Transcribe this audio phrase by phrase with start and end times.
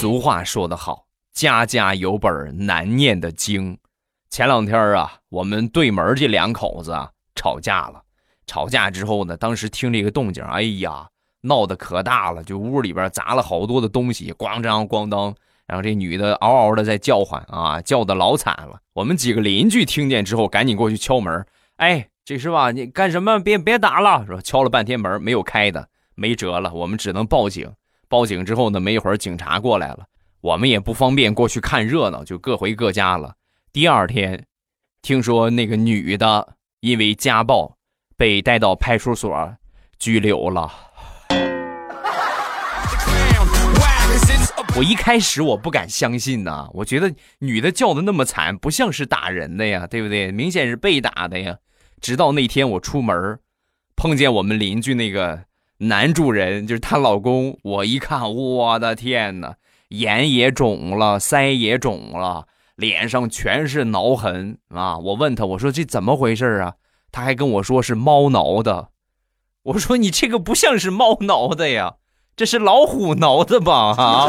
[0.00, 3.76] 俗话说得好，家家有本难念的经。
[4.30, 8.00] 前两天啊，我们对门这两口子啊吵架了。
[8.46, 11.06] 吵架之后呢，当时听这个动静，哎呀，
[11.42, 15.34] 闹得可大了，就屋里边砸了好多的东西，咣当咣当。
[15.66, 18.80] 然后这女的嗷嗷的在叫唤啊，叫的老惨了。
[18.94, 21.46] 我们几个邻居听见之后，赶紧过去敲门。
[21.76, 22.70] 哎，这是吧？
[22.70, 23.38] 你干什么？
[23.38, 24.24] 别别打了！
[24.26, 27.70] 说敲了半天门没有开的，没辙了，我们只能报警。
[28.10, 30.04] 报警之后呢，没一会儿警察过来了，
[30.40, 33.36] 我们也不方便过去看热闹，就各回各家了。
[33.72, 34.46] 第二天，
[35.00, 37.76] 听说那个女的因为家暴
[38.16, 39.54] 被带到派出所
[39.96, 40.68] 拘留了。
[44.76, 50.32] 我一开始我不敢相信呐，我觉得女的叫的那么惨，不像是打人的呀，对不对？
[50.32, 51.58] 明显是被打的呀。
[52.00, 53.38] 直到那天我出门，
[53.94, 55.44] 碰见我们邻居那个
[55.80, 59.56] 男主人，就是她老公，我一看，我的天哪，
[59.88, 64.98] 眼也肿了，腮也肿了，脸上全是挠痕啊！
[64.98, 66.74] 我问他，我说这怎么回事啊？
[67.10, 68.88] 他还跟我说是猫挠的。
[69.62, 71.94] 我说你这个不像是猫挠的呀，
[72.36, 73.94] 这是老虎挠的吧？
[73.96, 74.28] 啊！